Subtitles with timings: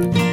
[0.00, 0.29] 嘿，我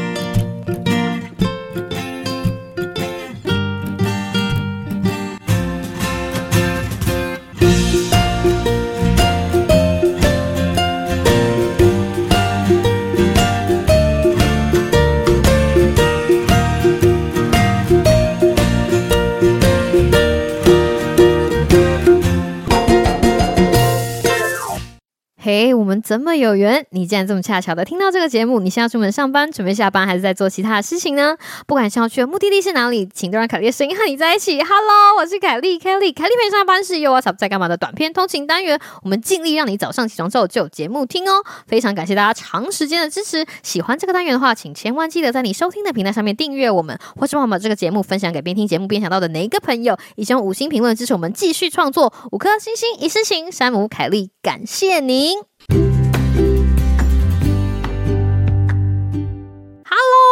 [26.08, 26.86] 怎么有缘？
[26.92, 28.62] 你竟然这么恰巧的听到这个节目？
[28.62, 31.36] 你现在出门上班，准备下班，还是在做其他的事情呢？
[31.66, 34.58] 不管想要去的目的地是哪里，请都让凯莉的声音和你在一起。
[34.64, 38.80] Hello，我是凯莉，Kelly，凯莉陪上班是有 WhatsApp 在干嘛的短篇通勤单元。
[39.04, 41.44] 我们尽力让你早上起床之后就有节目听哦。
[41.68, 43.46] 非常感谢大家长时间的支持。
[43.62, 52.14] 喜欢这个单元的话，请千万记得在你收听的平台上面订阅我们，或是帮我们把这个节目分享给边听节目边想到的哪一个朋友，以及用五星评论支持我们继续创作。
[52.32, 55.36] 五颗星星一世情，山姆凯莉，感谢您。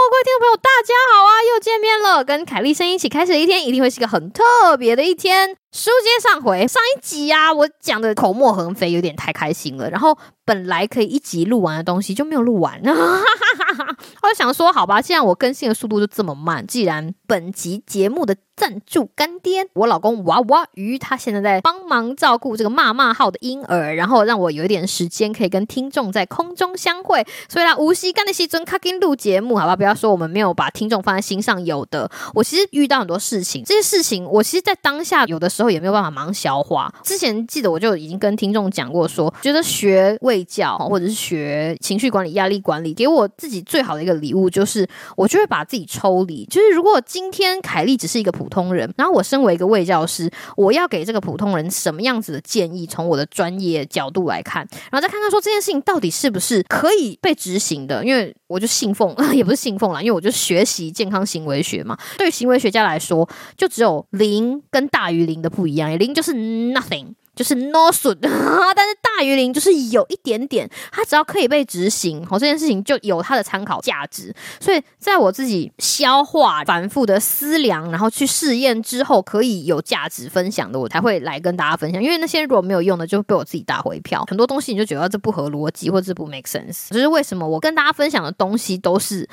[0.08, 1.32] 各位听众朋友，大家好啊！
[1.52, 5.58] 又见面了，跟凯丽声音一起开始的一天，一定会是一个很特别的一天。
[5.72, 9.90] 书接上回，上一集啊，我讲的口沫横飞，有点太开心了。
[9.90, 36.94] 然后本来可以一集录完的东西就没有录完， 我就想说，好吧，既然我更新的速度就这么慢，既然本集节目的赞助干爹，我老公娃娃鱼，他现在在帮忙照顾这个骂骂号的婴儿，然后让我有一点时间可以跟听众在空中相会，所以啦，无锡干的西尊卡给录节目，好吧，不要说我们没有把听众放在心上，有的，我其实遇到很多事情，这些事情我其实，在当下有的时候也没有办法忙消化。
[37.04, 52.86] 之前记得我就已经跟听众讲过说，说觉得学卫教或者是学情绪管理、压力管理，给我自己最好的一个礼物就是，我就会把自己抽离，就是如果今天凯莉只是一个普通人，然后我身为一个卫教师，我要给这个普通人什么样子的建议？
[52.86, 58.04] 从我的专业角度来看，然后再看看说这件事情到底是不是可以被执行的？
[58.04, 61.98] 因为我就信奉， 也不是信奉啦，因为我就学习健康行为学嘛。
[62.18, 67.14] 对于行为学家来说，就只有零跟大于零的不一样，零就是 nothing。
[67.36, 74.34] 就是 no 损 但是大于零就是有一点点，它只要可以被执行，好，这件事情就有它的参考价值。
[74.60, 82.02] 所以在我自己消化、反复的思量，然后去试验之后，可以有价值分享的，我才会来跟大家分享。
[82.02, 84.24] 因为那些如果没有用的，就被我自己打回票。
[84.28, 86.90] 很多东西你就觉得这不合逻辑，或者不 make sense。
[86.90, 89.28] 就是为什么我跟大家分享的东西都是，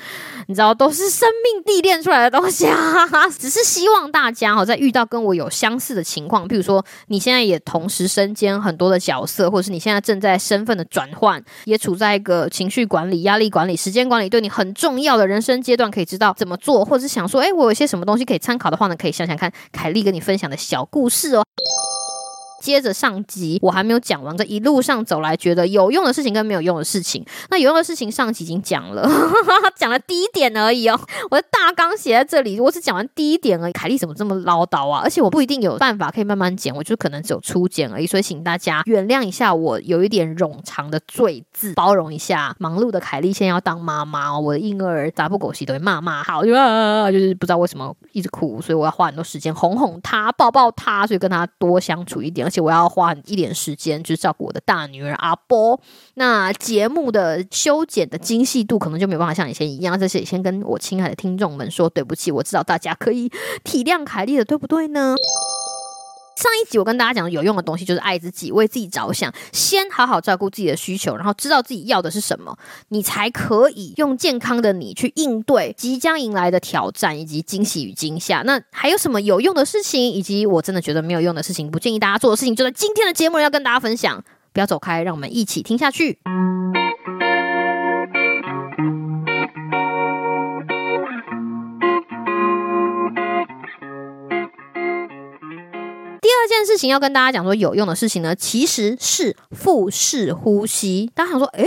[0.47, 3.07] 你知道，都是生命历练出来的东西啊。
[3.37, 8.03] 只是希望大家哈，在遇到跟我有相似的情况，譬如说你现在也同时。
[8.03, 18.95] 时身兼很多的角色，或者是你现在正在身份的转换，也处在一个情绪管理、压力管理、时间管理对你很重要的人生阶段，可以知道怎么做，或者是想说，诶，我有些什么东西可以参考的话呢？
[18.97, 21.43] 可以想想看，凯莉跟你分享的小故事哦。
[22.63, 27.21] 接着上集，我还没有讲完，这一路上走来，觉得有用的事情跟没有用的事情。
[27.49, 29.05] 那有用的事情上集已经讲了，
[29.75, 30.97] 讲了第一点而已哦。
[31.29, 33.73] 我的大纲写在这里，我只讲完第一点而已。
[33.73, 35.01] 凯莉怎么这么唠叨啊？
[35.03, 38.07] 而且我不一定有办法可以慢慢剪，我就可能只有初剪而已。
[38.07, 42.55] 所以请大家原谅一下我有一点冗长的赘字，包容一下。
[42.59, 52.52] 忙碌的凯莉现在要当妈妈，我的婴儿杂不狗血都会骂骂好，就啊，就是不知道为什么一直哭，所以我要花很多时间哄哄他，抱抱他，所以跟他多相处一点。
[52.53, 55.79] 而且我要花一点时间，就照顾我的大女儿阿波。
[56.13, 59.99] 那节目的修剪的精细度，可能就没办法像以前一样。
[59.99, 63.27] 这些先跟我亲爱的听众们说对不起，我知道大家可以
[63.63, 65.15] 体谅凯莉的，对不对呢？
[66.43, 72.57] 上一集我跟大家讲的有用的东西，就是爱自己，为自己着想，先好好照顾自己的需求，然后知道自己要的是什么，
[72.89, 78.41] 你才可以用健康的你去应对即将迎来的挑战以及惊喜与惊吓。
[78.41, 84.21] 那还有什么有用的事情，以及我真的觉得没有用的事情，不建议大家做的事情，就在今天的节目要跟大家分享。
[84.51, 86.19] 不要走开，让我们一起听下去。
[96.43, 101.09] 二件事情要跟大家讲说有用的事情呢，其实是腹式呼吸。
[101.15, 101.65] 大家想说，诶。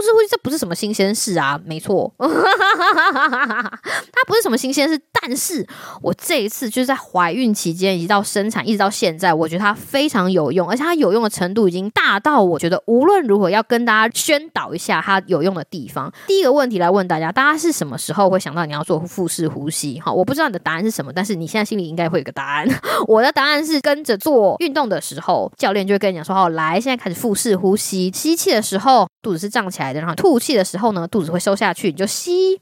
[0.00, 5.00] 式呼吸这不是什么新鲜事啊，没错， 它不是什么新鲜事。
[5.20, 5.66] 但是
[6.00, 16.12] 我这一次就是在怀孕期间，一直到生产，一直到现在，我觉得它非常有用，而且它有用的程度已经大到我觉得无论如何要跟大家宣导一下它有用的地方。
[16.26, 20.00] 第一个问题来问大家，大家是什么时候会想到你要做腹式呼吸？
[20.00, 22.68] 好，我不知道你的答案是什么，但是你现在心里应该会有个答案。
[23.08, 32.60] 我的答案是跟着做运动的时候，教练就会跟你讲说：“好，来，现在开始腹式呼吸，吸气的时候肚子是胀起。”起来的，然后吐气的时候呢，肚子会收下去，你就吸，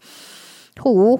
[0.75, 1.19] 吐，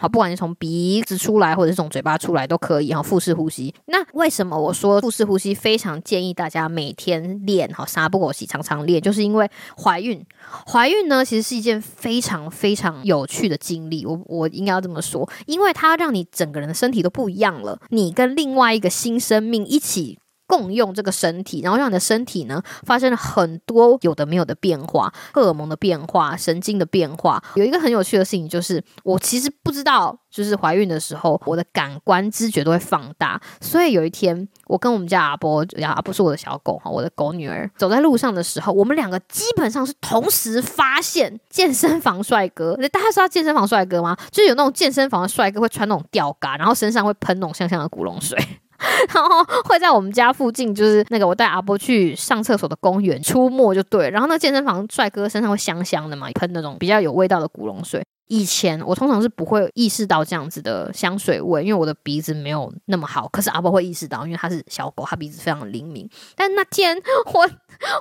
[0.00, 3.72] 好，不管你从鼻子出来或者是从嘴巴出来都可以哈，腹式呼吸。
[3.84, 10.24] 那为什么我说腹式呼吸非常建议大家每天练哈，三不五时常常练，就是因为怀孕，
[10.66, 14.06] 怀孕呢其实是一件非常非常有趣的经历。
[14.06, 20.18] 我我应该要这么说，因为它让你整个人的身体都不一样了，你跟另外一个新生命一起。
[20.52, 27.42] 共用这个身体，然后让你的身体呢发生了很多有的没有的变化，荷尔蒙的变化，神经的变化。
[27.54, 33.40] 有一个很有趣的事情就是，我其实不知道，就是怀孕的时候，我的感官知觉都会放大。
[33.62, 42.76] 所以有一天，我跟我们家阿波，阿波是我的小狗哈，我的狗女儿，走在路上的时候，我们两个基本上是同时发现健身房帅哥。
[42.92, 44.14] 大家知道健身房帅哥吗？
[44.30, 48.38] 就是有那种健身房的帅哥会穿那种吊嘎，然后身上会喷那种香香的古龙水。
[49.14, 54.10] 然后会在我们家附近，就是那个我带阿波去上厕所的公园出没就对。
[54.10, 58.02] 然后那健身房帅哥身上会香香的嘛，喷那种比较有味道的古龙水。
[58.28, 63.28] 以前我通常是不会意识到这样子的香水味，因为我的鼻子没有那么好。
[63.28, 66.08] 可是阿波会意识到，因为他是小狗，他鼻子非常灵敏。
[66.34, 66.96] 但那天
[67.34, 67.50] 我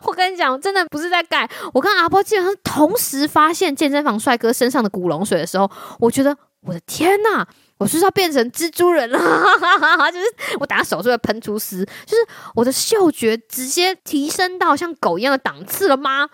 [0.07, 5.69] 我跟你讲，真的不是在盖，我跟阿波基本上同时发现健身房帅哥身上的古龙水的时候，
[5.99, 7.45] 我觉得我的天呐！
[7.81, 9.17] 我是，是要变成蜘蛛人了，
[10.13, 10.25] 就是
[10.59, 12.17] 我打手就会喷出丝，就是
[12.53, 16.29] 我的嗅觉直接提升到像狗一样的档次了吗？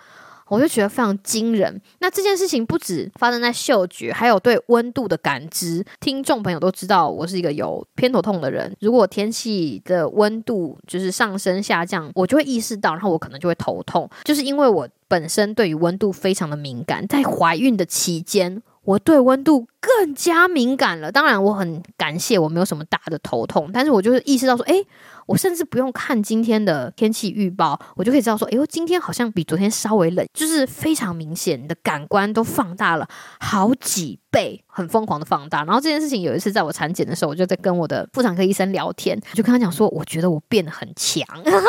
[0.49, 1.81] 我就觉得非常惊人。
[1.99, 5.85] 那这件事情不止发生在嗅觉，还有对温度的感知。
[6.01, 8.75] 听众朋友都知道，我是一个有偏头痛的人。
[8.81, 18.61] 如果天气的温度就是上升下降，我就会意识到，然后我可能就会头痛，就是因为我本身对于温度非常的敏感，在怀孕的期间。
[18.87, 21.11] 我对温度更加敏感了。
[21.11, 24.87] 当然，我很感谢我没有什么大的头痛，但是我就是意识到说，诶，
[25.27, 33.07] 我甚至不用看今天的天气预报，我就可以知道说，哎呦今天好像比昨天稍微冷，就是非常明显，你的感官都放大了
[33.39, 35.63] 好几倍，很疯狂的放大。
[35.65, 41.61] 然后这件事情有一次在我产检的时候，我就在跟我的妇产科医生聊天，就跟他讲说，我觉得我变得很强， 我就跟我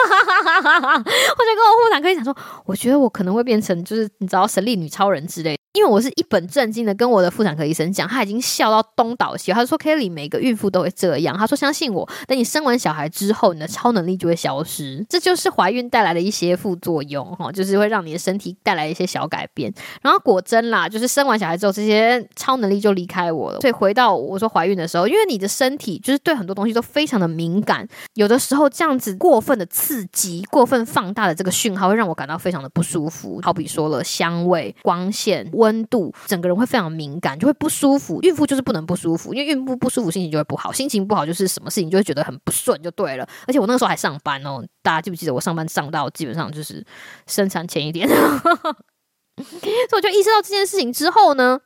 [1.85, 5.59] 妇产科医生说，我觉得我可能会变成就是你知道神力女超人之类。
[5.75, 19.73] 因为我是一本正经的跟我的妇产科医生讲，他已经笑到东倒西，他说：“Kelly，每个孕妇都会这样。”他说：“相信我，等你生完小孩之后，你的超能力就会消失，这就是怀孕带来的一些副作用，哈，就是会让你的身体带来一些小改变。
[20.03, 23.61] 然后果真啦，就是生完小孩之后，这些超能力就离开我了。
[23.61, 33.41] 所以回到我说怀孕的时候，因为你的身体就是对很多东西都非常的敏感，有的时候这样子过分的刺激、过分放大的这个讯号，会让我感到非常的不舒服。
[33.43, 35.69] 好比说了香味、光线、温。
[35.69, 38.19] 温度，整个人会非常敏感，就会不舒服。
[38.23, 40.73] 孕妇就是不能不舒服，因为孕妇不舒服，心情就会不好。
[40.73, 43.29] 心情不好，就是什么事情就会觉得很不顺，就对了。
[43.47, 46.85] 而且我那个时候还上班哦，大家记不记得我上班上到基本上就是
[47.27, 51.61] 生产前一天， 所以我就意识到这件事情之后呢。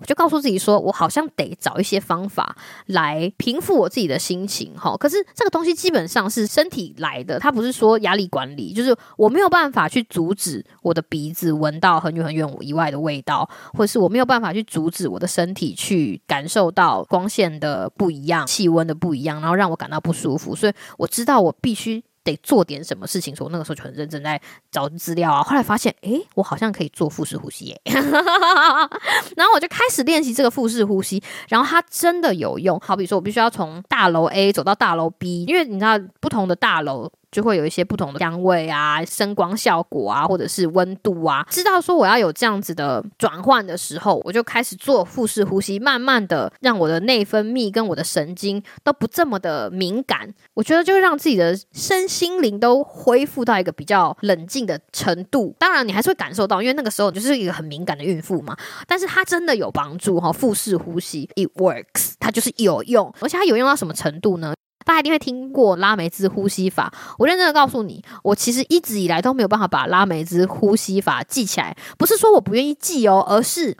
[0.00, 2.56] 我就告诉自己说，我好像得找一些方法
[2.86, 4.96] 来平复我自己的心情哈。
[4.96, 20.54] 可是这个东西基本上是身体来的，它不是说压力管理，就是我没有办法去阻止我的鼻子闻到很远很远以外的味道，或者是我没有办法去阻止我的身体去感受到光线的不一样、气温的不一样，然后让我感到不舒服。
[20.54, 22.02] 所以我知道我必须。
[22.24, 24.40] 得做点什么事情，所以我那个时候就很认真在
[24.70, 25.42] 找资料啊。
[25.42, 32.80] 后来发现，诶，我好像可以做腹式呼吸耶， 然后我就开始练习这个腹式呼吸，然后它真的有用。
[32.80, 37.12] 好比说，我必须要从大楼 A 走到大楼 B，因为你知道不同的大楼。
[37.34, 41.44] 就会有一些不同的香味啊、声光效果啊，或者是温度啊。
[41.50, 50.32] 知道说我要有这样子的转换的时候，我就开始做腹式呼吸，慢慢的让我的内分泌跟我的神经都不这么的敏感。
[50.54, 55.56] 我觉得就会让自己的身心灵都恢复到一个比较冷静的程度。
[55.58, 58.56] 当然，你还是会感受到，因为那个时候就是一个很敏感的孕妇嘛。
[58.86, 64.54] 但是它真的有帮助哈，腹式呼吸，it works，它就是有用，而且它有用到什么程度呢？
[64.84, 66.92] 大家一定会听过拉梅兹呼吸法。
[67.18, 71.74] 我认真的告诉你，我其实一直以来都没有办法把拉梅兹呼吸法记起来。
[71.96, 73.74] 不是说我不愿意记哦，而是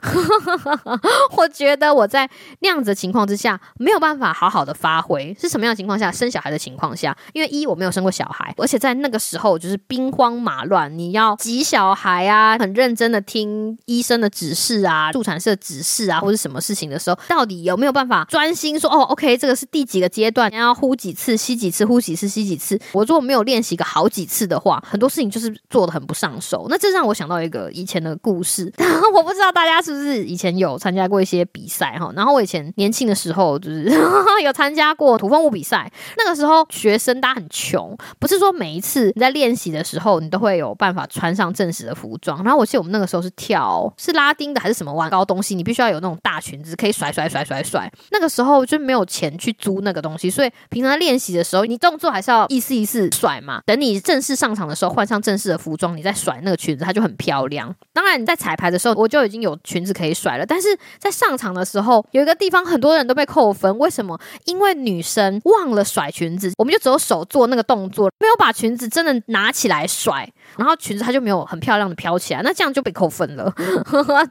[1.37, 5.35] 我觉得我在那样子的情况之下没有办法好好的发挥。
[5.39, 6.11] 是什么样的情况下？
[6.11, 20.94] 生小孩的情况下，因为一我没有生过小孩，而且在那个时候就是兵荒马乱，你要挤小孩啊，很认真的听医生的指示啊，助产士的指示啊，或者什么事情的时候，到底有没有办法专心说哦，OK，这个是第几个阶段，你要呼。
[20.95, 22.79] 几次，吸几次，呼几次，吸几次。
[22.93, 26.67] 我如果没有练习个好几次的话，很多事情就是做的很不上手。
[26.69, 28.71] 那这让我想到一个以前的故事，
[29.13, 32.11] 我不知道大家是不是以前有参加过一些比赛哈。
[32.15, 33.89] 然后我以前年轻的时候就是
[34.43, 42.43] 有参加过土风舞比赛，那个时候学生大家很穷，不是说每一次你在练习的时候你都会有办法穿上正式的服装。
[42.43, 47.91] 然后我记得我们那个时候是跳是拉丁的还是什么玩高东西，你必须要有那种大裙子可以甩甩甩甩甩。
[48.11, 53.61] 那个时候就没有钱去租那个东西，所以平常在练习的时候，你动作还是要意思意思甩嘛。
[53.65, 57.73] 等你正式上场的时候，换上正式的服装，你再甩那个裙子，它就很漂亮。
[57.93, 60.67] 当然你在彩排的时候，我就已经有裙子可以甩了，但是
[60.99, 64.19] 在上场的时候，有一个地方很多人都被扣分，为什么？
[64.45, 73.53] 因为女生忘了甩裙子，我们就只有手做那个动作，没有把裙子真的拿起来甩，然后裙子它就没有很漂亮的飘起来，那这样就被扣分了。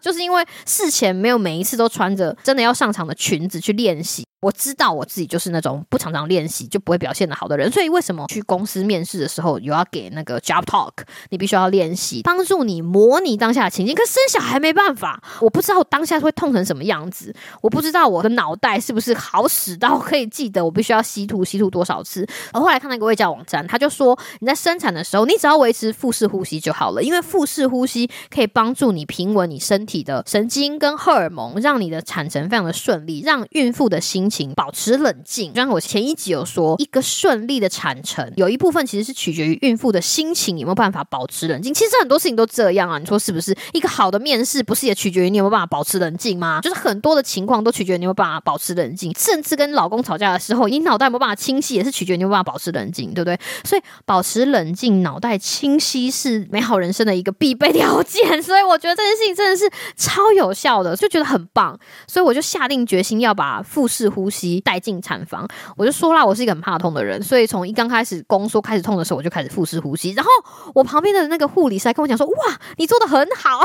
[0.00, 4.24] 就是因为事前没有每一次都穿着真的要上场的裙子去练习。
[4.44, 10.92] 我知道我自己就是那种不常常练习就不会表现的好的人，所以为什么去公司面试的时候有要给那个 job talk，
[11.30, 13.94] 你必须要练习，帮助你模拟当下的情境。
[13.94, 22.28] 可生小孩没办法，我不知道当下会痛成什么样子，我不知道我的脑袋是不是好使到可以记得我必须要吸吐吸吐多少次。
[22.52, 41.72] 而后来看那个卫教网站，他就说你在生产的时候，你只要维持腹式呼吸就好了，因为腹式呼吸可以帮助你平稳你身体的神经跟荷尔蒙，让你的产程非常的顺利，让孕妇的心情情保持冷静，就像我前一集有说，一个顺利的产程有一部分其实是取决于孕妇的心情有没有办法保持冷静。
[41.72, 43.56] 其实很多事情都这样啊，你说是不是？
[43.72, 46.60] 一个好的面试不是也取决于你有没有办法保持冷静吗？
[46.62, 53.38] 就是很多的情况都取决于你有没有办法保持冷静，甚至跟老公吵架的时候，你脑袋没有办法清晰，也是取决于你有没有办法保持冷静，对不对？
[53.62, 58.24] 所以保持冷静、脑袋清晰是美好人生的一个必备条件。
[58.42, 61.78] 所以我觉得这件事情真的是超有效的，就觉得很棒。
[62.06, 70.12] 所以我就下定决心要把复试呼呼吸带进产房，我就说啦，我是一个很怕痛的人，所以从一刚开始宫缩开始痛的时候，我就开始腹式呼吸。
[70.12, 70.30] 然后
[70.74, 73.60] 我旁边的那个护理师还跟我讲说：“哇，你做得很好。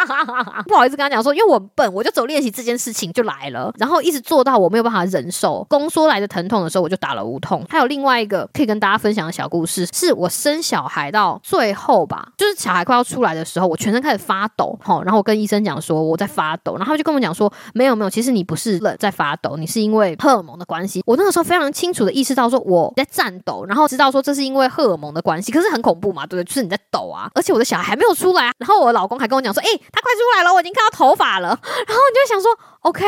[0.66, 7.62] ”不好意思跟他讲说，因为我笨，我就走练习这件事情就来了，然后一直做到我没有办法忍受宫缩来的疼痛的时候，我就打了无痛。
[7.68, 26.44] 还有另外一个可以跟大家分享的小故事，是我生小孩到最后吧，就是小孩快要出来的时候，我全身开始发抖，齁，然后我跟医生讲说我在发抖，然后他就跟我讲说：“没有没有，其实你不是冷在发抖，你是因为对荷尔蒙的关。”系，我那个时候非常清楚的意识到说我在颤抖，然后知道说这是因为荷尔蒙的关系，可是很恐怖嘛，对不对？
[26.44, 32.50] 就是你在抖啊，而且我的小孩还没有出来，然后我老公还跟我讲说，哎、他快出来了，我已经看到头发了，然后你就想说
[32.80, 33.04] ，OK，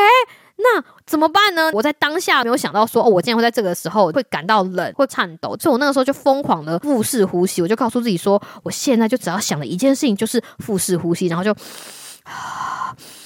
[0.57, 1.71] 那怎么办呢？
[1.73, 11.55] 我在当下没有想到说，哦，我竟然会在这个时候会感到冷会颤抖，所以我那个时候就疯狂的腹式呼吸，我就告诉自己说，我现在就只要想的一件事情就是腹式呼吸，然后就。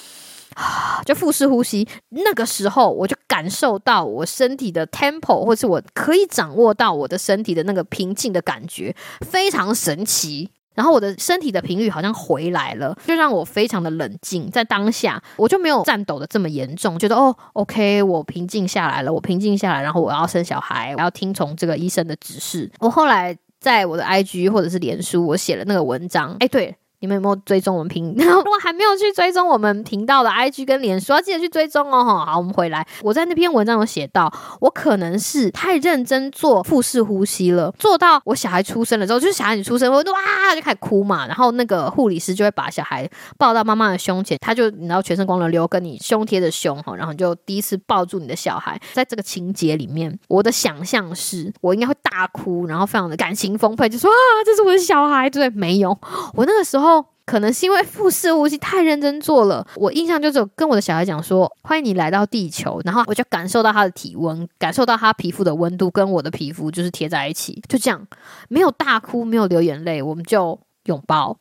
[0.56, 10.50] 啊就腹式呼吸，那个时候我就感受到我身体的 tempo，或是我可以掌握到我的身体的那个平静的感觉，非常神奇。
[10.74, 14.52] 然后我的身体的频率好像回来了，就让我非常的冷静。
[14.52, 22.70] 在当下，我就没有颤抖的这么严重，觉得哦，OK，我平静下来了，我平静下来，然后我要生小孩，我要听从这个医生的指示。
[22.80, 26.36] 我后来在我的 IG 或者是脸书，我写了那个文章。
[26.42, 26.76] 哎，对。
[27.06, 28.26] 你们有没有追踪我们频道？
[28.26, 32.04] 如果还没有去追踪我们频道的 IG 跟脸书，要记得去追踪哦。
[32.04, 32.86] 好，我们回来。
[33.04, 40.20] 我在那篇文章有写到，我可能是太认真做腹式呼吸了，做到我小孩出生了之后，就是小孩你出生，我就哇
[40.56, 41.28] 就开始哭嘛。
[41.28, 43.08] 然后那个护理师就会把小孩
[43.38, 48.82] 抱到妈妈的胸前，他就你知道全身光溜溜，跟你胸贴着胸哈，然后你就第一次抱住你的小孩。
[48.94, 55.96] 在这个情节里面，我的想象是我应该会大哭，然后非常的感情丰沛，就说啊，这是我的小孩，对，没有，
[56.34, 56.95] 我那个时候。
[57.26, 68.06] 可能是因为复试无锡太认真做了，我印象就是跟我的小孩讲说：“欢迎你来到地球。”然后我就感受到他的体温，感受到他皮肤的温度跟我的皮肤就是贴在一起，就这样，
[68.48, 71.38] 没有大哭，没有流眼泪，我们就拥抱。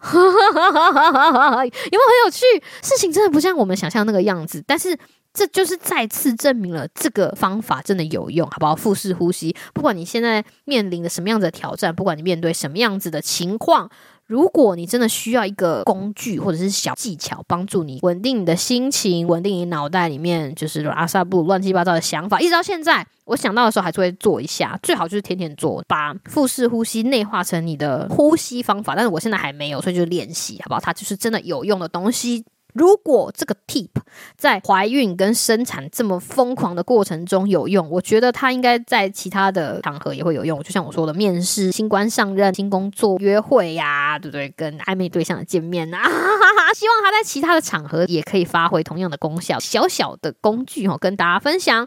[0.00, 2.44] 有没有很有趣？
[2.82, 4.96] 事情真的不像我们想象那个样子，但是
[5.38, 8.74] 这就是再次证明了这个方法真的有用，好不好？
[8.74, 13.88] 腹式呼吸，不管你现在面临的什么样子的挑战，不管你面对什么样子的情况。
[14.26, 28.96] 如果你真的需要一个工具或者是小技巧，帮助你稳定你的心情，稳定你脑袋里面就是阿萨布乱七八糟的想法，一直到现在，我想到的时候还是会做一下，最好就是天天做，把腹式呼吸内化成你的呼吸方法。
[28.96, 30.80] 但是我现在还没有，所以就练习，好不好？
[30.80, 32.44] 它就是真的有用的东西。
[32.78, 33.88] 如果这个 tip
[34.36, 40.62] 在怀孕跟生产这么疯狂的过程中有用，我觉得它应该在其他的场合也会有用。
[40.62, 44.48] 就像我说的，面试、新官上任、新工作、约会呀、啊，对不对？
[44.56, 46.02] 跟暧昧对象的见面啊，
[46.74, 49.58] 希望它在其他的场合也可以发挥同样的功效。
[49.58, 51.86] 小小的工具哦，跟大家分享。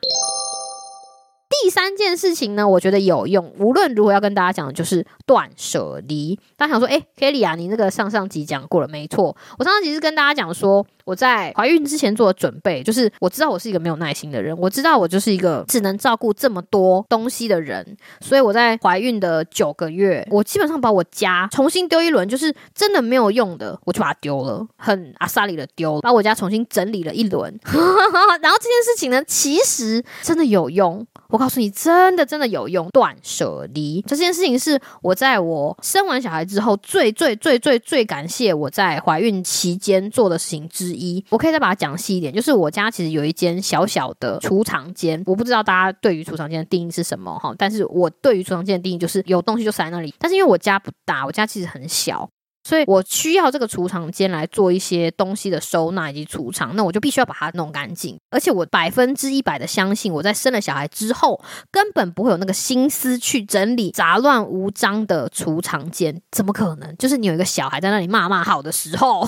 [1.62, 6.40] 第三件事情呢，我觉得有用，无论如何要跟大家讲的就是断舍离。
[6.56, 10.86] 大家想说，哎，Kelly 啊，你那个上上集讲过了，没错，我上上集是跟大家讲说。
[11.04, 27.52] 我在怀孕之前做的准备，就是我知道我是一个没有耐心的人，我知道我就是一个只能照顾这么多东西的人，所以我在怀孕的九个月，我基本上把我家重新丢一轮，就是真的没有用的，我就把它丢了，很阿萨里的丢，把我家重新整理了一轮。
[27.66, 32.92] 然后这件事情呢，其实真的有用，我告诉你，真的真的有用。
[32.92, 41.24] 断舍离这件事情是我在我生完小孩之后最最最最最感谢我在怀孕期间做的事情之一。
[41.30, 52.30] 我可以再把它讲细一点，就是我家其实有一间小小的储藏间，我不知道大家对于储藏间的定义是什么哈，但是我对于储藏间的定义就是有东西就塞在那里，但是因为我家不大，我家其实很小。
[52.64, 58.18] 所以我需要这个储藏间来做一些东西的收纳以及储藏，那我就必须要把它弄干净。
[58.30, 61.42] 而且我百分之一百的相信，我在生了小孩之后，
[61.72, 66.96] 根本不会有那个心思去整理杂乱无章的储藏间，怎么可能？
[66.98, 69.28] 就是你有一个小孩在那里骂骂好的时候，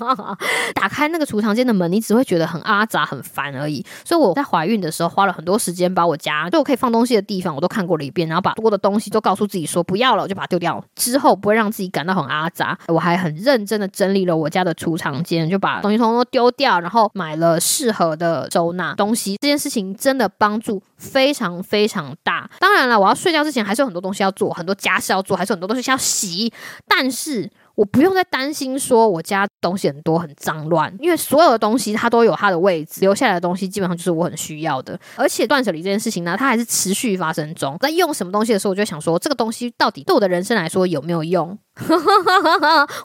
[0.74, 3.84] 打开那个储藏间的门，你只会觉得很阿杂、很烦而已。
[4.04, 10.82] 所以我在怀孕的时候花了很多时间，把我家就我可以放东西的地方我都看过了一遍，然后把多的东西都告诉自己说不要了，我就把它丢掉。
[10.94, 12.50] 之后不会让自己感到很阿。
[12.54, 19.36] 杂，我还很认真的整理了我家的储藏间，就把东西通通丢掉，然后买了适合的收纳东西。
[19.42, 22.48] 这件事情真的帮助非常非常大。
[22.60, 26.52] 当然了，我要睡觉之前还是有很多东西要做，很多家事要做，还是很多东西要洗，
[26.86, 27.50] 但是。
[27.74, 34.98] 我不用再担心说我家东西很多很脏乱，因为所有的东西它都有它的位置，留下来的东西基本上就是我很需要的。
[35.16, 37.76] 而且断舍离这件事情呢，它还是持续发生中。
[37.80, 41.58] 在用什么东西的时候，我就想说这个东西到底对我的人生来说有没有用？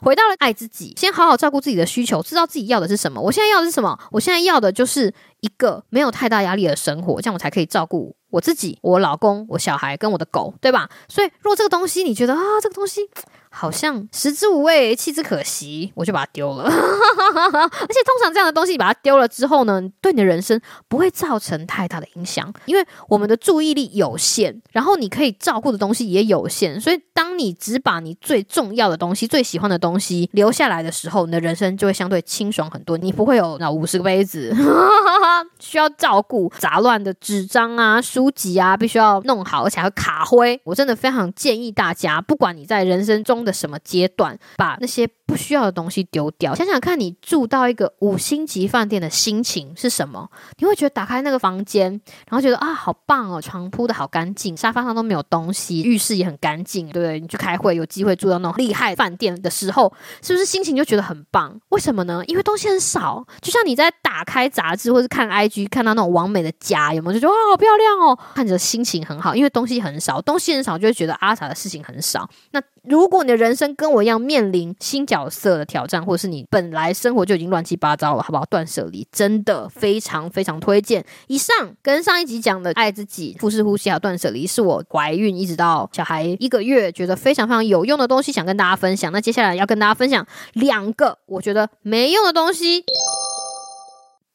[0.00, 3.20] 回到了爱自己，先好好照顾自己的需求，知道自己要的是什么。
[3.20, 3.98] 我现在要的是什么？
[4.12, 10.88] 我现在要的就是一个没有太大压力的生活，这样我才可以照顾我自己、我老公、我小孩跟我的狗，对吧？
[11.08, 13.08] 所以，如果这个东西你觉得啊，这个东西。
[13.52, 16.62] 好像食之无味，弃之可惜，我就把它丢了。
[16.70, 32.96] 而且通常这样的东西，你把它丢了之后呢，对你的人生不会造成太大的影响，因为我们的注意力有限，然后你可以照顾的东西也有限，所以当你只把你最重要的东西、最喜欢的东西留下来的时候，你的人生就会相对清爽很多。
[32.96, 34.54] 你不会有那五十个杯子
[35.58, 40.60] 需要照顾，杂乱的纸张啊、书籍啊，必须要弄好，而且还会卡灰。
[40.64, 46.54] 我真的非常建议大家，不管你在人生中的什么阶段，把那些不需要的东西丢掉。
[46.54, 50.28] 想想看你住到一个五星级饭店的心情是什么？
[50.58, 51.90] 你会觉得打开那个房间，
[52.28, 57.20] 然后觉得啊，好棒哦，床铺的好干净，沙发上都没有东西，浴室也很干净，对不对？
[57.20, 61.58] 你去开会有机会住到那种厉害饭店的时候，是不是心情就觉得很棒？
[61.70, 62.22] 为什么呢？
[62.26, 63.26] 因为东西很少。
[63.40, 69.34] 就像你在打开杂志或是看看 IG，看到那种完美的家，有没有就觉得哇，好漂亮哦，看着心情很好。
[69.34, 72.26] 因为东西很少，东西很少就会觉得阿傻的事情很少。
[72.52, 78.46] 那如果你的人生跟我一样面临新角色的挑战，或者是你本来生活就已经乱七八糟了，好不好？
[78.46, 81.04] 断舍离真的非常非常推荐。
[81.26, 89.12] 以上跟上一集讲的爱自己、腹式呼吸还有断舍离，是我怀孕一直到小孩一个月觉得非常非常有用的东西，想跟大家分享。
[89.12, 92.82] 那接下来要跟大家分享两个我觉得没用的东西。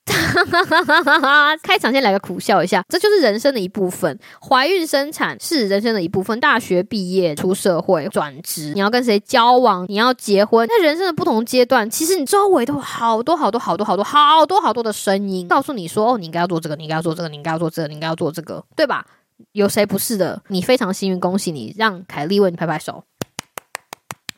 [1.63, 4.17] 开场先来个苦笑一下，这就是人生的一部分。
[4.39, 6.39] 怀孕生产是人生的一部分。
[6.39, 19.05] 大学毕业、出社会、转职，你要跟谁交往，你要结婚，在人生的不同阶段，其实你周围都有好多好多好多好多好多好多的声音，告诉你说：“哦，你应该要做这个，你应该要做这个，你应该要做这个，你应该要做这个，对吧？”
[19.51, 20.41] 有谁不是的？
[20.47, 21.73] 你非常幸运，恭喜你！
[21.77, 23.03] 让凯莉为你拍拍手。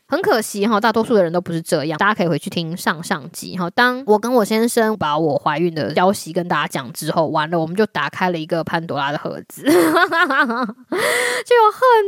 [0.09, 1.97] 很可惜哈，大多数的人都不是这样。
[1.97, 3.69] 大家可以回去听上上集哈。
[3.71, 9.81] 当我跟我先生把我怀孕的消息跟大家讲之后，完了，我们就打开了一个潘多拉的盒子， 就有很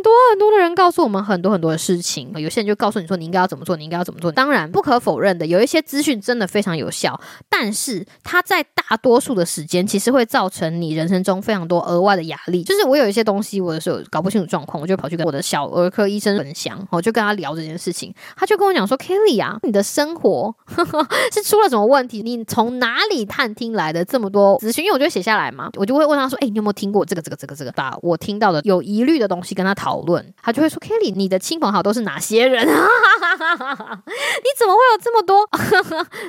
[0.02, 2.32] 多很多的人告诉我们很多很多的事情。
[2.36, 4.32] 有些人就告诉你说，你应该要怎么做，你应该要怎么做。
[4.32, 12.64] 当然，不可否认的，有一些资讯真的非常有效，但是它在大多数的时间其实会造成你人生中非常多额外的压力。
[12.64, 17.89] 就是我有一些东西，我的时候搞不清楚状况，我就跑去跟我的小儿科医生分享，我就跟他聊这件事。
[17.90, 22.22] 事情，他就跟我讲说：“Kelly 啊，你的生活呵呵是出了什么问题？
[22.22, 24.86] 你从哪里探听来的这么多资讯？
[24.86, 32.68] 因为我就会写下来嘛，我就会问他说：‘哎、你有没有听过这个、这个、这个、这个？’把我听到的有疑虑的东西跟他讨论，他就会说：‘Kelly，你的亲朋好友都是哪些人？
[32.68, 32.88] 啊？
[34.06, 35.50] 你怎么会有这么多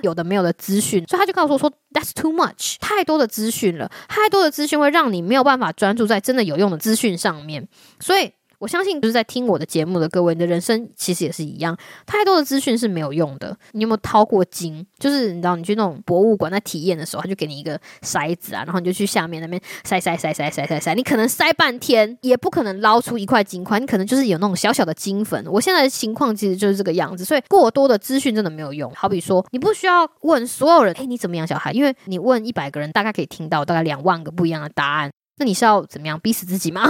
[0.03, 7.68] 有的没有的资讯？’所以他就告诉我说：‘That's too much，太多的资讯了，太多的资讯会让你没有办法专注在真的有用的资讯上面。’
[8.01, 13.57] 所以。”我相信就是在听我的节目的各位，你的人生其实也是一样，太多的资讯是没有用的。
[13.73, 14.87] 你有没有掏过金？
[14.99, 25.42] 就是你知道，你去那种博物馆在体验的时候，他就给你一个筛子啊，然后你就去下面那边筛筛筛筛筛筛筛，你可能筛半天也不可能捞出一块金块，你可能就是有那种小小的金粉。
[25.51, 28.92] 我现在的情况其实就是这个样子，所以过多的资讯真的没有用。
[28.94, 31.73] 好比说，你不需要问所有人，哎，你怎么养小孩？
[31.73, 35.11] 因为你问一百个人，大概可以听到大概两万个不一样的答案。
[35.40, 36.83] 那你是要怎么样逼死自己吗？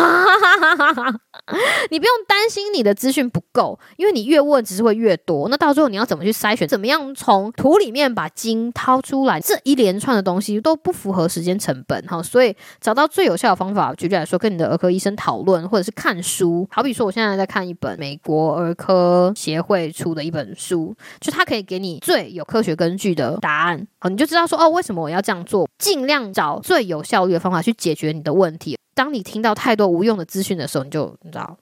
[1.89, 5.49] 你不用担心你的资讯不够，因为你越问只是会越多。
[5.49, 6.67] 那到最后你要怎么去筛选？
[6.67, 9.41] 怎么样从土里面把金掏出来？
[9.41, 12.21] 这一连串的东西都不符合时间成本哈。
[12.21, 16.67] 所以找到最有效的方法，举例来说，跟你的儿科医生讨论，或者是看书。
[16.73, 23.87] 好比说，我现在在看一本美国儿科协会出的一本书，就它可以给你最有科学根据的答案。
[24.01, 25.69] 好，你就知道说哦，为什么我要这样做？
[25.79, 28.76] 尽量找最有效率的方法去解决你的问题。
[28.94, 31.57] 当你听到太多无用的资讯的时候，你就你知道，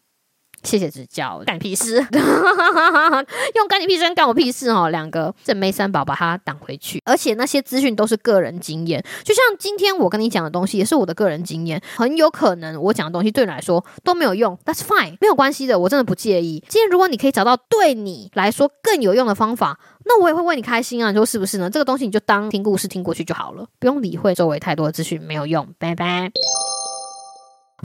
[0.63, 1.97] 谢谢指教，干屁事，
[3.55, 7.01] 用干你屁事干我屁事哦，两个正妹三宝把它挡回去。
[7.05, 16.63] 而且那些资讯都是个人经验，就像今天我跟你讲的东西，也是我的个人经验，很有可能我讲的东西对你来说都没有用，That's fine，没有关系的，我真的不介意。
[16.69, 21.11] 今天如果你可以找到对你来说更有用的方法，那我也会为你开心啊！
[21.11, 21.69] 你说是不是呢？
[21.69, 25.67] 这个东西你就当听故事听过去就好了，不用理会周围太多的资讯，没有用。
[25.79, 26.31] 拜拜。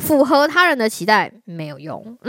[0.02, 2.18] 符合他人的期待没有用。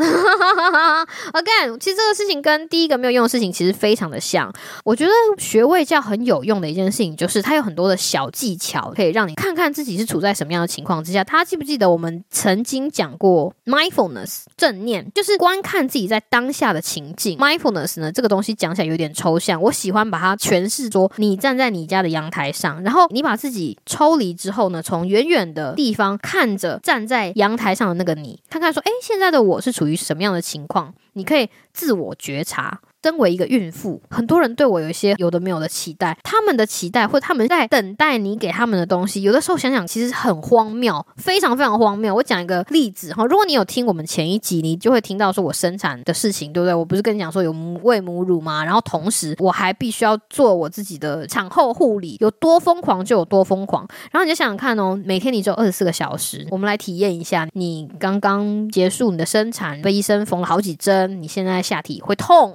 [1.32, 4.52] Again，其实这个事情跟第一个没有用的事情其实非常的像。
[4.84, 11.24] 我觉得学卫教很有用的一件事情，就是它有很多的小技巧，可以让你看看自己是处在什么样的情况之下。
[11.24, 17.38] 他记不记得我们曾经讲过 mindfulness 正念，就是观看自己在当下的情境。
[17.38, 27.53] mindfulness 呢，这个东西讲起来有点抽象，我喜欢把它诠释说：你站在你家的阳台上，然后你把自己抽离之后呢，从远远的地方看着站在阳。
[27.56, 30.94] 台上的那个你，看看说，哎，现在的我是处于什么样的情况？
[31.14, 32.80] 你可以自我觉察。
[33.04, 42.14] 身为一个孕妇，很多人对我有一些有的没有的期待，他们的期待或他们在等待你给他们的东西，有的时候想想其实很荒谬，非常非常荒谬。
[42.14, 46.72] 我讲一个例子哈，如果你有听我们前一集，你就会听到说我生产的事情，对不对？
[46.72, 48.64] 我不是跟你讲说有喂母乳吗？
[48.64, 53.86] 然后同时我还必须要做我自己的产后护理，有多疯狂就有多疯狂。
[54.10, 62.54] 然后你就想想看哦，每天你只有二十四个小时，我们来体验一下，你刚刚结束你的生产，被医生缝了好几针，你现在下体会痛。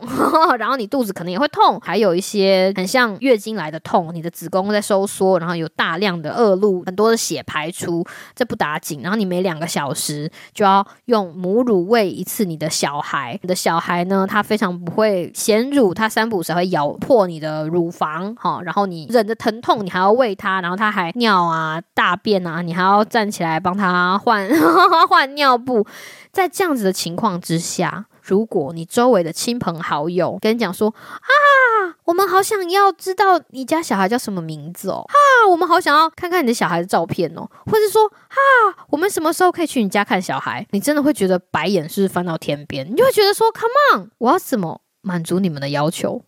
[0.57, 9.01] 然后你肚子可能也会痛，还有一些很像月经来的痛，你的子宫在收缩，然后有大量的恶露，很多的血排出，这不打紧。
[9.01, 24.49] 然后你每两个小时就要用母乳喂一次你的小孩，你的小孩呢，他非常不会嫌乳，他三不五时会咬破你的乳房，哈，然后你忍着疼痛，你还要喂他，然后他还尿啊、大便啊，你还要站起来帮他换
[25.09, 25.85] 换尿布，
[26.31, 28.05] 在这样子的情况之下。
[28.29, 31.33] 如果你周围的亲朋好友跟你讲说啊，
[32.05, 40.65] 我们好想要知道你家小孩叫什么名字哦，啊，我们好想要看看你的小孩的照片哦，或者说啊，我们什么时候可以去你家看小孩？
[40.69, 46.21] 你真的会觉得白眼是翻到天边，你就会觉得说，Come on，我要怎么满足你们的要求？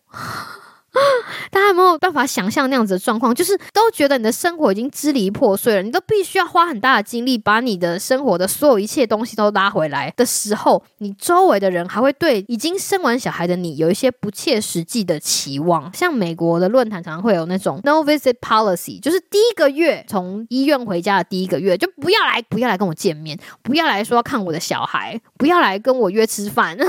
[1.50, 3.34] 大家有没有办法想象那样子的状况？
[3.34, 15.92] 就是都觉得你的生活已经支离破碎了，你都必须要花很大的精力把你的生活的所有一切东西都拉回来的时候，你周围的人还会对已经生完小孩的你有一些不切实际的期望。
[15.94, 26.86] 像美国的论坛常常会有那种 no visit policy，就是第一个月从医院回家的第一个月就不要来，不要来跟我见面，不要来说要看我的小孩，不要来跟我约吃饭， 因为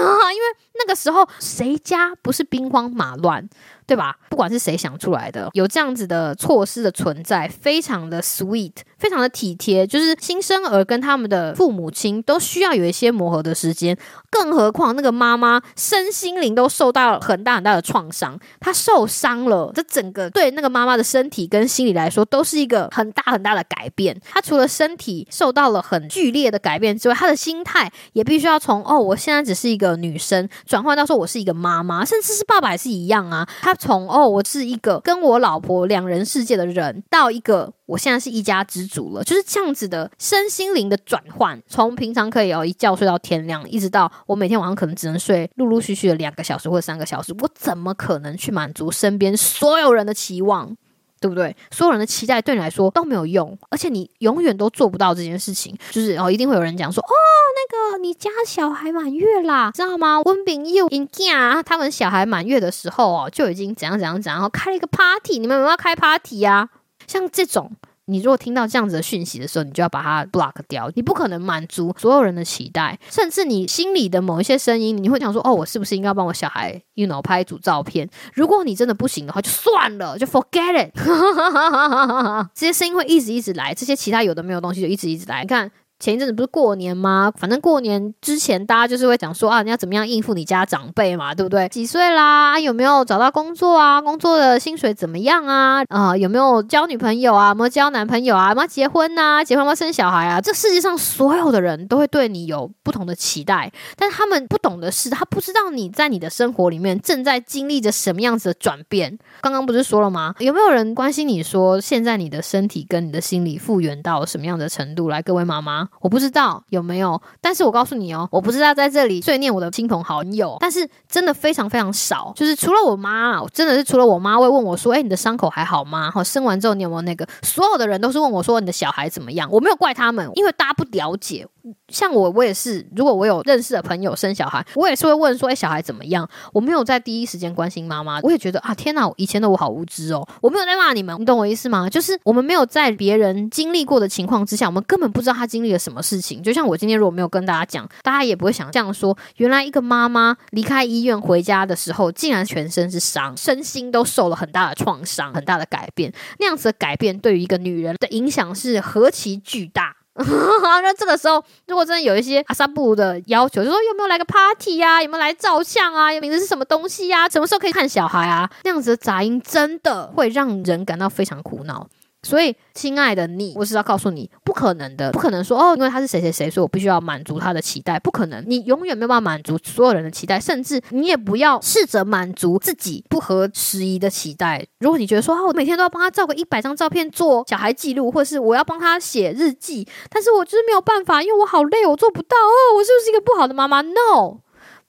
[0.77, 3.47] 那个时候谁家不是兵荒马乱？
[3.85, 4.15] 对吧？
[4.29, 9.85] 不管是谁想出来的，有这样子的措施的存在，非常的 sweet，非常的体贴。
[9.85, 13.97] 就是新生儿跟他们的父母亲都需要有一些磨合的时间，
[14.31, 24.17] 更何况那个妈妈身心灵都受到很大很大的创伤，她受伤了，这整个对那个妈妈的身体跟心理来说都是一个很大很大的改变。
[24.31, 33.45] 她除了身体受到了很剧烈的改变之外，她的心态也必须要从哦，我现在只是一个女生，转换到说我是一个妈妈，甚至是爸爸也是一样啊。
[33.61, 41.61] 她从哦，我是一个跟我老婆两人世界的人，到一个我现在是一家之主了，就是这样子的身心灵的转换。
[41.67, 50.75] 从平常可以哦一觉睡到天亮，一直到我每天晚上可能只能睡陆陆续续的两个小时或者三个小时，我怎么可能去满足身边所有人的期望？
[51.19, 51.55] 对不对？
[51.71, 55.73] 所有人的期待对你来说都没有用，而且你永远都做不到这件事情。
[55.89, 57.13] 就是哦，一定会有人讲说哦，
[57.55, 60.19] 那个你家小孩满月啦，知道吗？
[60.23, 61.33] 温炳佑、尹健
[61.65, 65.39] 他们小孩满月的时候哦，就已经怎样怎样怎样，然后开了一个 party。
[65.39, 66.67] 你们有没有开 party 啊？
[67.07, 67.71] 像这种
[68.05, 70.91] 你如果听到这样子的讯息的时候，你就要把它 block 掉。
[70.93, 80.93] 你不可能满足所有人的期待，甚至你心里的某一些声音，你会想说：“哦，我是不是应该帮我小孩，you know，拍一组照片？”如果你真的不行的话，就算了，就 forget it。
[82.53, 85.41] 这些声音会一直一直来，这些其他有的没有东西就一直一直来。
[85.41, 85.71] 你看。
[86.03, 87.31] 前一阵子不是过年吗？
[87.37, 91.65] 反正过年之前，大家就是会讲说啊，你要怎么样应付你家长辈嘛，对不对？
[91.69, 92.59] 几岁啦？
[92.59, 94.01] 有没有找到工作啊？
[94.01, 95.81] 工作的薪水怎么样啊？
[95.87, 97.47] 啊、有没有交女朋友啊？
[97.47, 98.49] 有没有交男朋友啊？
[98.49, 99.41] 有没有结婚啊？
[99.41, 100.41] 结婚要不要生小孩啊？
[100.41, 109.17] 这世界上所有的人都会对你有不同的期待，但他们不懂的是，他不知道你在你的生活里面正在经历着什么样子的转变。
[109.39, 110.35] 刚刚不是说了吗？
[110.39, 115.07] 有没有人关心你说，现在你的身体跟你的心理复原到什么样的程度？
[115.07, 115.87] 来，各位妈妈。
[116.01, 126.11] 我不知道有没有，但是我告诉你哦，我不知道在这里碎念我的亲朋好友，但是真的非常非常少，就是除了我妈，真的是除了我妈会问我说，哎，你的伤口还好吗？
[126.11, 127.27] 好，生完之后你有没有那个？
[127.41, 129.49] 所有的人都是问我说，你的小孩怎么样？
[129.51, 131.47] 我没有怪他们，因为大家不了解。
[131.87, 132.85] 像我，我也是。
[132.95, 138.19] 如果我有认识的朋友生小孩，我也是会问说：“哎，小孩怎么样？”我没有在第一时间关心妈妈。
[138.21, 139.09] 我也觉得啊，天哪！
[139.17, 140.27] 以前的我好无知哦。
[140.41, 141.89] 我没有在骂你们，你懂我意思吗？
[141.89, 146.41] 就是我们没有在别人经历过的情况之下，我们根本不知道他经历了什么事情。
[146.43, 156.11] 就像我今天如果没有跟大家讲，大家也不会想象说：原来一个妈妈离开医院回家的时候，竟然全身是伤，身心都受了很大的创伤，很大的改变。
[156.39, 159.95] 那样子的改变对于一个女人的影响是何其巨大。
[160.23, 168.49] 那这个时候，如果真的有一些阿萨布的要求，就说有没有来个 party 啊，有没有来照相啊，名字是什么东西呀，什么时候可以看小孩啊？
[168.63, 171.87] 那样子的杂音真的会让人感到非常苦恼。
[172.23, 184.65] 所以，亲爱的你，我是要告诉你，不可能的，不可能说哦，因为他是谁谁谁，所以我必须要满足他的期待，不可能，你永远没有办法满足所有人的期待，甚至你也不要试着满足自己不合时宜的期待。
[184.79, 194.42] 如果你觉得说，哦，我每天都要帮他照个一百张照片做小孩记录，或是我要帮他写日记，但是我就是没有办法，因为我好累，我做不到哦，我是不是一个不好的妈妈？No。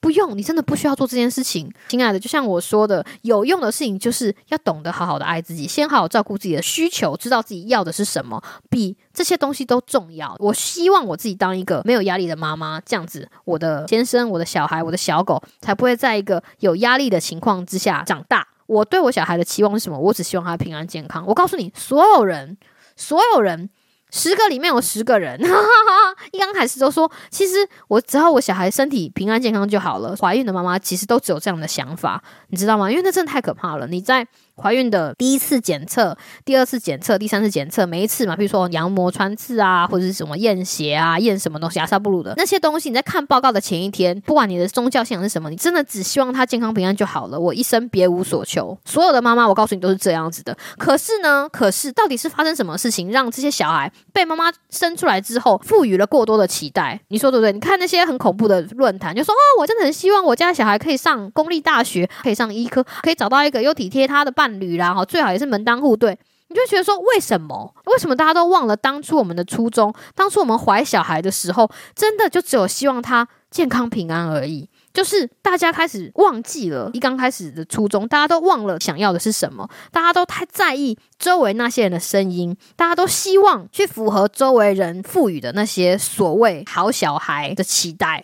[0.05, 2.19] 不用，你真的不需要做这件事情，亲爱的。
[2.19, 8.39] 就像我说的，有用的事情就是要懂得好好的爱自己，先好好照顾自己的需求，知道自己要的是什么，
[8.69, 10.35] 比这些东西都重要。
[10.37, 18.47] 我希望我自己当一个没有压力的妈妈，这样子，我的先生、我的小孩、我的小狗才不会在一个有压力的情况之下长大。
[18.67, 19.97] 我对我小孩的期望是什么？
[19.97, 21.25] 我只希望他平安健康。
[21.25, 22.55] 我告诉你，所有人，
[22.95, 23.71] 所有人。
[24.15, 30.15] 十个里面有十个人，哈哈哈，一刚开始都说，其实我只要我小孩身体平安健康就好了。
[30.15, 32.89] 怀孕的妈妈其实都只有这样的想法，你知道吗？
[32.89, 33.85] 因为那真的太可怕了。
[33.87, 34.25] 你在。
[34.61, 47.39] 怀孕的第一次检测、第二次检测、第三次检测，每一次嘛，比如说羊膜穿刺啊，或者是什么验血啊、验什么东西、阿萨布鲁的那些东西，你在看报告的前一天，不管你的宗教信仰是什么，你真的只希望他健康平安就好了。
[47.39, 48.77] 我一生别无所求。
[48.85, 50.55] 所有的妈妈，我告诉你都是这样子的。
[50.77, 56.99] 可是呢，可是到底是发生什么事情，让这些小孩被妈妈生出来之后，赋予了过多的期待？
[57.09, 57.51] 你说对不对？
[57.51, 66.15] 你看那些很恐怖的论坛，就说哦，我真的很希望我家小孩可以上公立大学，可以上医科，可以找到一个又体贴他的爸伴侣啦，最好也是门当户对。
[66.49, 67.73] 你就觉得说，为什么？
[67.85, 69.91] 为什么大家都忘了当初我们的初衷？
[70.13, 74.69] 当初我们怀小孩的时候，真的就只有希望他健康平安而已。
[74.93, 88.23] 就是大家开始忘记了一刚开始的初衷，大家都忘了想要的是什么，大家都太在意周围那些人的声音，大家都希望去符合周围人赋予的那些所谓好小孩的期待。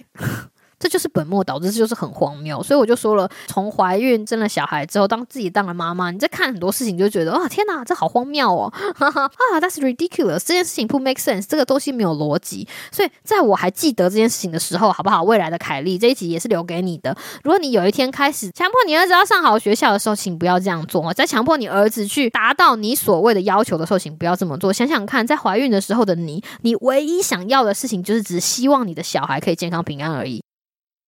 [0.82, 2.62] 这就是本末倒置，这就是很荒谬。
[2.64, 8.74] 所以我就说了，从怀孕生了小孩之后，当自己当了妈妈，你在看很多事情，就觉得啊，天哪，这好荒谬哦！
[8.98, 10.40] 啊，That's ridiculous！
[10.40, 12.68] 这件事情不 make sense，这个东西没有逻辑。
[12.92, 15.22] 所以在我还记得这件事情的时候，好不好？
[15.22, 17.16] 未来的凯莉这一集也是留给你的。
[17.44, 21.14] 如果你有一天开始强迫你儿子要上好学校的时候，请不要这样做。
[21.14, 24.74] 在强迫你儿子去达到你所谓的要求的时候，请不要这么做。
[24.74, 30.42] 想想看，在怀孕的时候的你，你唯一想要的事情就是只希望你的小孩可以健康平安而已。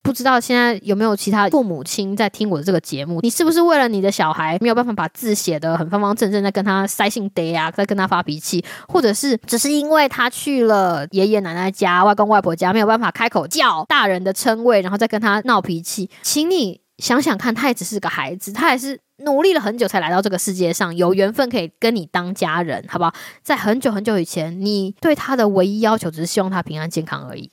[0.04, 3.22] 不知道现在有没有其他父母亲在听我的这个节目？
[3.22, 16.10] 你是不是为了你的小孩没有办法把字写得很方方正正，在跟他塞性嗲啊，在跟他发脾气，或者是只是因为他去了爷爷奶奶家、外公外婆家，没有办法开口叫大人的称谓，然后再跟他闹脾气？
[16.22, 23.14] 请你想想看，他也只是个孩子，他也是努力了很久才来到这个世界上，有缘分可以跟你当家人，好不好？
[23.42, 27.50] 在很久很久以前，你对他的唯一要求只是希望他平安健康而已。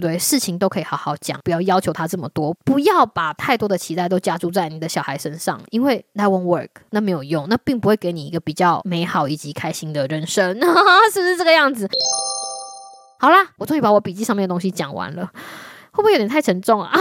[0.00, 0.18] 对不对？
[0.18, 10.54] 事情都可以好好讲，不要要求他这么多，不要把太多的期待都加注在你的小孩身上，因为 that won't work，那没有用，那并不会给你一个比较美好以及开心的人生，
[11.12, 11.88] 是不是这个样子？
[13.18, 15.24] 好啦，我终于把我笔记上面的东西讲完了，
[15.92, 16.90] 会不会有点太沉重啊？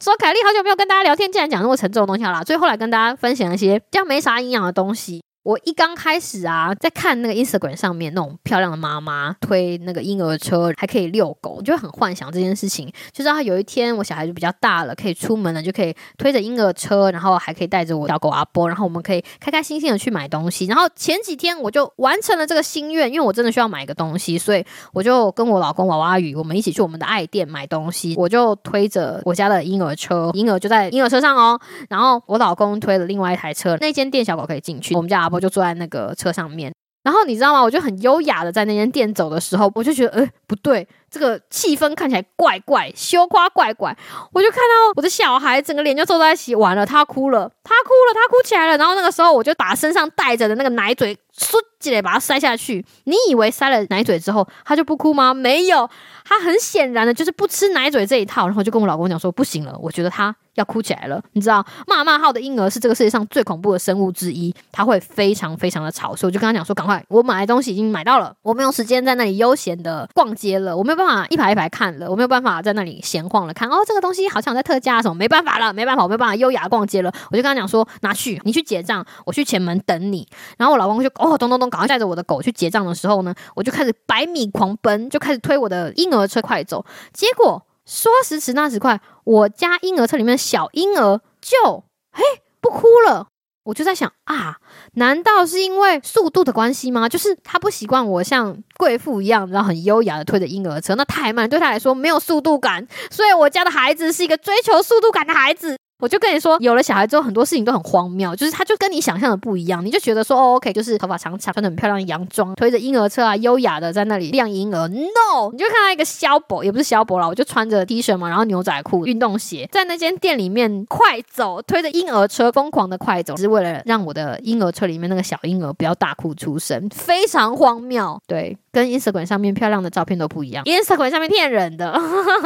[0.00, 5.22] 说凯莉好久没有跟大家聊天，竟然讲那么沉重的东西，好啦，最后来跟大家分享一些这样没啥营养的东西。
[5.42, 12.86] 我一刚开始啊，在看那个 Instagram 上面那种漂亮的妈妈推那个婴儿车，还可以遛狗，就很幻想这件事情。
[13.12, 20.66] 就知道有一天我小孩就比较大了，可以出门了，就可以推着婴儿车，然后还可以带着我小狗阿波，然后我们可以开开心心的去买东西。
[20.66, 28.14] 然后前几天我就完成了这个心愿，因为我真的需要买一个东西，所以我就跟我老公娃娃鱼，我们一起去我们的爱店买东西。
[28.18, 35.38] 我就推着我家的婴儿车，婴儿就在婴儿车上哦，然后我老公推了另外一台车，那间店小狗可以进去，我们家然后。
[35.38, 36.72] 就坐在那个车上面，
[37.04, 37.62] 然后你知道吗？
[37.62, 43.96] 我就很优雅的在那间店走的时候，我就觉得，哎，不对，这个气氛看起来怪怪，羞夸怪怪。
[44.32, 48.76] 我就看到我的小孩整个脸就皱在一起，完了，他哭了，他哭了，他哭起来了。
[48.76, 52.84] 然后那个时候，我就把身上带着的那个奶嘴，唰起来把它塞下去。
[53.04, 55.32] 你以为塞了奶嘴之后，他就不哭吗？
[55.32, 55.88] 没有，
[56.24, 58.46] 他很显然的就是不吃奶嘴这一套。
[58.46, 60.34] 然后就跟我老公讲说，不行了，我觉得他。
[60.54, 80.26] 要哭起来了，你知道，骂骂号的婴儿是这个世界上最恐怖的生物之一，他会非常非常的吵，所以我就跟他讲说，赶快，我买的东西已经买到了，我没有时间在那里悠闲的逛街了，我没有办法一排一排看了，我没有办法在那里闲晃了，看哦，这个东西好像在特价什么，没办法了，没办法，我没办法优雅逛街了，我就跟他讲说，拿去，你去结账，我去前门等你。
[80.58, 87.62] 然后我老公就哦，咚咚咚，赶快带着我的狗去结账的时候呢，我就开始百米狂奔，就开始推我的婴儿车快走，结果。
[87.90, 91.82] 说时迟那时快，我家婴儿车里面的小婴儿就
[92.12, 92.22] 嘿
[92.60, 93.27] 不哭了。
[93.68, 94.56] 我就在想啊，
[94.94, 97.06] 难道是因为速度的关系吗？
[97.06, 102.88] 就是他不习惯我像贵妇一样，然后很优雅的推着婴儿车，那太慢，对他来说没有速度感。
[103.10, 105.76] 所以我家的孩子是一个追求速度感的孩子。
[106.00, 114.86] 我就跟你说，有了小孩之后，很多事情都很荒谬，就是他就跟你想象的不一样，你就觉得说，哦，OK，就是头发长长，穿着很漂亮的洋装，推着婴儿车啊，优雅的在那里晾婴儿。
[114.86, 128.20] No，你就看到一个小宝，也不是小宝啦，我就穿着 T 恤嘛，然后牛仔裤、运动鞋，在那间店里面快走，推着婴儿车疯狂的快走，只是为了让我的婴儿车里面那个小婴儿不要大哭出声，非常荒谬。
[128.28, 131.92] 对，跟 Instagram 上面漂亮的照片都不一样，Instagram 上面骗人的。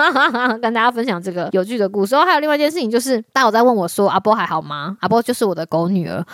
[0.63, 2.15] 跟大家分享这个有趣的故事。
[2.15, 3.23] 然后还有另外一件事情就是。
[3.33, 6.25] 大有在问我说：“阿波还好吗？”阿波就是我的狗女儿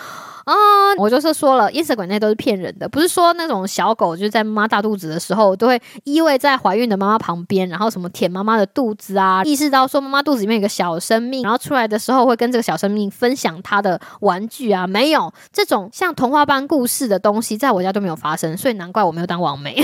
[0.49, 0.55] 啊，
[0.97, 19.83] 我就是说了，Instagram 那都是骗人的，不是说那种小狗就是在妈妈大肚子的时候都会依偎在怀孕的妈妈旁边，然后什么舔妈妈的肚子啊，意识到说妈妈肚子里面有个小生命，然后出来的时候会跟这个小生命分享他的玩具啊，没有这种像童话般故事的东西，在我家都没有发生，所以难怪我没有当网媒， 因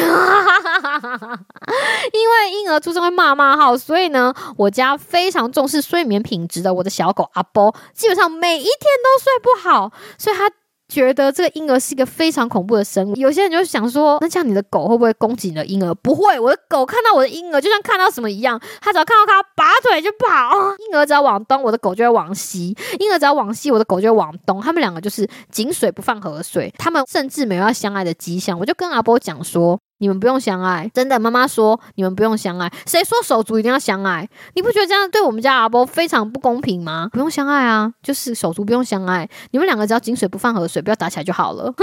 [2.29, 7.15] 为婴儿出生会骂骂号，所以呢，我家非常重视睡眠品质的，我的小。
[7.15, 10.49] 狗阿波基本上每一天都睡不好，所以他
[10.87, 13.15] 觉得这个婴儿是一个非常恐怖的生物。
[13.15, 15.93] 有些人就想说，那像你的狗会不会攻击你的婴儿？
[15.95, 20.75] 不会，我的狗看到我的婴儿就像看到什么一样，它只要看到它拔腿就跑。
[20.89, 24.61] 婴儿只要往东，我的狗就会往西；婴儿只要往西，我的狗就会往东。
[24.61, 28.57] 他们两个就是井水不犯河水，他们甚至没有要相爱的迹象。
[28.59, 29.79] 我就跟阿波讲说。
[29.99, 31.19] 你们不用相爱，真的。
[31.19, 34.29] 妈妈说你们不用相爱，谁说手足一定要相爱？
[34.53, 37.07] 你不觉得这样对我们家阿波非常不公平吗？
[37.11, 41.73] 不用相爱啊，就是手足不用相爱，你们两个只要井水不犯河水，不要打起来就好了。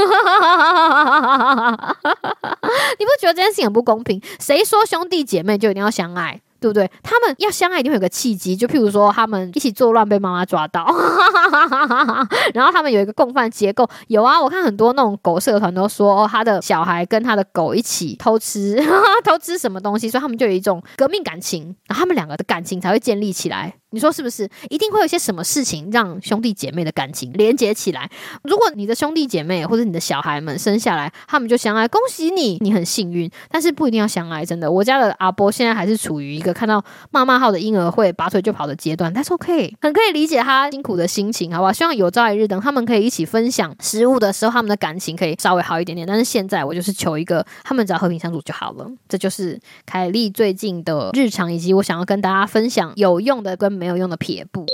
[2.99, 4.23] 你不觉得这件事情很不公平？
[4.39, 6.41] 谁说兄弟姐妹就一定要相爱？
[6.63, 6.89] 对不对？
[7.03, 10.87] 他们要相爱一定会有个契机，就譬如说他们一起作乱被妈妈抓到，
[12.55, 13.87] 然后他们有一个共犯结构。
[14.07, 18.81] 有啊，我看很多那种狗社团都说，哦，他的小孩跟他的狗一起偷吃，
[19.25, 23.75] 偷吃什么东西，所以他们就有一种革命感情，然后他们两个的感情才会建立起来。
[23.93, 24.49] 你说是不是？
[24.69, 28.11] 一定会有些什么事情让兄弟姐妹的感情连接起来？
[28.43, 33.31] 如果你的兄弟姐妹或者你的小孩们生下来，他们就相爱，恭喜你，你很幸运。
[33.51, 34.71] 但是不一定要相爱，真的。
[34.71, 41.73] 我家的阿波现在还是处于一个看到骂骂号的婴儿会拔腿就跑的阶段，但是 OK，很可以理解他辛苦的心情，好不好？
[41.73, 46.07] 希望有朝一日等他们可以一起分享食物的时候，他们的感情可以稍微好一点点。
[46.07, 48.91] 但是现在我就是求一个，他们只要和平相处就好了。
[49.09, 54.65] 这就是凯莉最近的日常，以及我想要跟大家分享有用的跟没有用的撇步。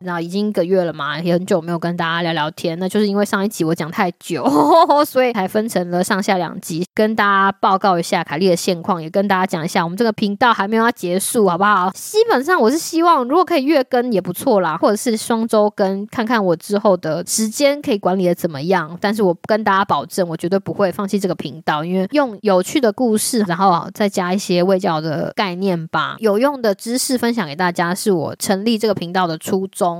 [0.00, 2.78] 然后已经一个月了嘛，也很久没有跟大家聊聊天。
[2.78, 4.44] 那就是因为上一集我讲太久，
[5.06, 11.90] 所以才分成了上下两集，跟大家报告一下凯莉的现况，也跟大家讲一下我们这个频道还没有要结束，好不好？
[11.94, 18.98] 基本上我是希望，如果可以月更也不错啦，或者是双周更，看看我之后的时间可以管理的怎么样。
[19.00, 29.93] 但是我跟大家保证，我绝对不会放弃这个频道，因为用有趣的故事，然后再加一些卫教的概念吧，有用的知识分享给大家，是我成立这个频道的初衷。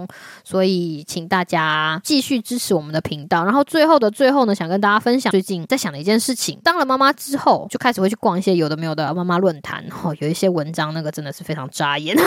[0.44, 3.44] 所以，请大家继续支持我们的频道。
[3.44, 6.58] 然后，最后的最后呢，想跟大家分享最近在想的一件事情。
[6.64, 9.84] 当了妈妈之后，就开始会去逛一些有的没有的妈妈论坛。
[10.02, 12.16] 哦，有一些文章，那个真的是非常扎眼。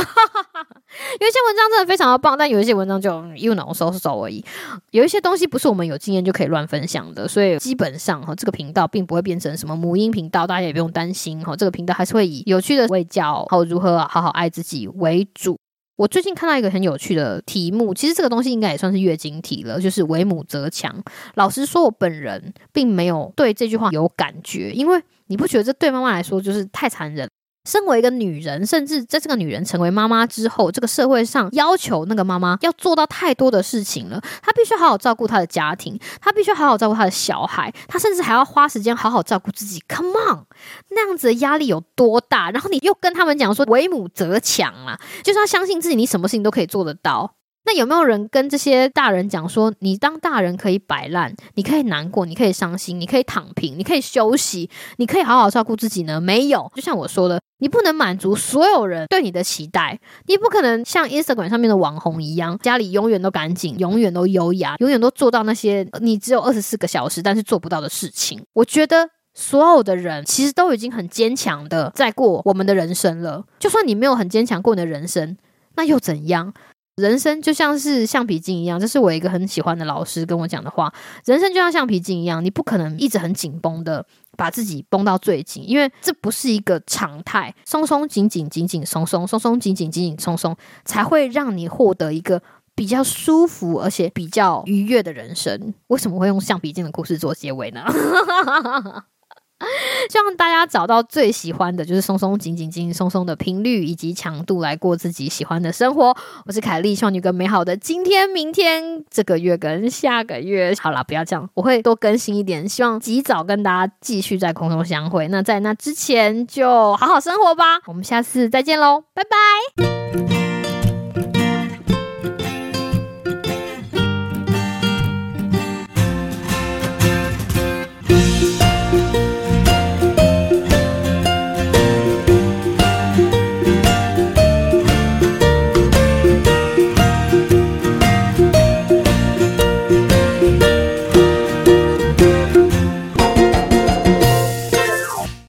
[1.20, 4.44] 有一些文章真的非常的棒，但有一些文章就 you know so so 而已。
[4.92, 11.56] 有一些东西不是我们有经验就可以乱分享的，所以基本上哈，这个频道并不会变成什么母婴频道，大家也不用担心哈。
[11.56, 15.60] 这个频道还是会以有趣的卫教，还有如何好好爱自己为主。
[15.98, 20.96] 我最近看到一个很有趣的题目，其实这个东西应该也算是月经题了，就是“为母则强”。
[21.36, 27.28] 老实说，我本人并没有对这句话有感觉，因为你不觉得这对妈妈来说就是太残忍？
[27.68, 34.22] 身为一个女人，甚至在这个女人成为妈妈之后，这个社会上要求那个妈妈要做到太多的事情了。
[34.42, 39.84] 她必须好好照顾她的家庭，她必须好好照顾她的小孩，她甚至还要花时间好好照顾自己。
[39.90, 40.46] Come on，
[40.92, 42.50] 那样子的压力有多大？
[42.52, 47.37] 然后你又跟他们讲说“为母则强”啊，就是要相信自己，你什么事情都可以做得到。
[47.68, 56.22] 那有没有人跟这些大人讲说，你当大人可以摆烂，你可以难过，你可以伤心，你可以躺平，你可以休息，你可以好好照顾自己呢？
[56.22, 68.42] 没有，就像我说的，你不能满足所有人对你的期待，你不可能像 Instagram 上面的网红一样，家里永远都干净，永远都优雅，永远都做到那些你只有二十四个小时但是做不到的事情。
[68.54, 75.36] 我觉得所有的人其实都已经很坚强的在过我们的人生了，就算你没有很坚强过你的人生，
[75.76, 76.54] 那又怎样？
[76.98, 80.92] 人生就像是橡皮筋一样，这是我一个很喜欢的老师跟我讲的话。
[81.26, 84.04] 人生就像橡皮筋一样，你不可能一直很紧绷的
[84.36, 87.54] 把自己绷到最紧，因为这不是一个常态。
[87.66, 92.42] 松松紧紧，紧紧松松，松松紧紧，紧紧松松，才会让你获得一个
[92.74, 95.76] 比较舒服而且比较愉悦的人生。
[95.90, 97.86] 为什么会用橡皮筋的故事做结尾呢？
[100.10, 106.16] 希望大家找到最喜欢的，就是松松紧紧、紧松松的频率以及强度，来过自己喜欢的生活。
[106.46, 110.74] 我是凯莉，希望你有个美好的今天、明天、这个月跟下个月。
[110.80, 115.28] 好啦，不要这样，我会多更新一点，希望及早跟大家继续在空中相会。
[115.28, 117.80] 那在那之前，就好好生活吧。
[117.88, 120.47] 我们下次再见喽，拜拜。